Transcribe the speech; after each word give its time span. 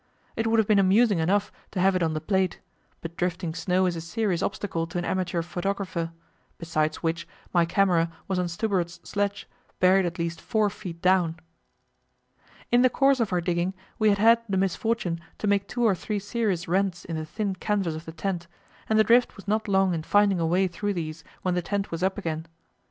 It 0.35 0.47
would 0.47 0.57
have 0.57 0.67
been 0.67 0.79
amusing 0.79 1.19
enough 1.19 1.51
to 1.69 1.79
have 1.79 1.95
it 1.95 2.01
on 2.01 2.15
the 2.15 2.19
plate; 2.21 2.59
but 3.01 3.15
drifting 3.15 3.53
snow 3.53 3.85
is 3.85 3.95
a 3.95 4.01
serious 4.01 4.41
obstacle 4.41 4.87
to 4.87 4.97
an 4.97 5.05
amateur 5.05 5.43
photographer 5.43 6.11
besides 6.57 7.03
which, 7.03 7.27
my 7.53 7.65
camera 7.67 8.11
was 8.27 8.39
on 8.39 8.47
Stubberud's 8.47 8.99
sledge, 9.07 9.47
buried 9.79 10.07
at 10.07 10.17
least 10.17 10.41
four 10.41 10.71
feet 10.71 11.03
down. 11.03 11.37
In 12.71 12.81
the 12.81 12.89
course 12.89 13.19
of 13.19 13.31
our 13.31 13.41
digging 13.41 13.75
we 13.99 14.09
had 14.09 14.17
had 14.17 14.41
the 14.49 14.57
misfortune 14.57 15.19
to 15.37 15.45
make 15.45 15.67
two 15.67 15.83
or 15.83 15.93
three 15.93 16.17
serious 16.17 16.67
rents 16.67 17.05
in 17.05 17.15
the 17.15 17.23
thin 17.23 17.53
canvas 17.53 17.93
of 17.93 18.05
the 18.05 18.11
tent, 18.11 18.47
and 18.89 18.97
the 18.97 19.03
drift 19.03 19.35
was 19.35 19.47
not 19.47 19.67
long 19.67 19.93
in 19.93 20.01
finding 20.01 20.39
a 20.39 20.47
way 20.47 20.67
through 20.67 20.95
these 20.95 21.23
when 21.43 21.53
the 21.53 21.61
tent 21.61 21.91
was 21.91 22.01
up 22.01 22.17
again. 22.17 22.47